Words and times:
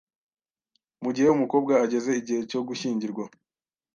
Mu 1.03 1.09
gihe 1.15 1.29
umukobwa 1.31 1.73
ageze 1.85 2.11
igihe 2.19 2.41
cyo 2.49 2.59
gushyingirwa 2.67 3.23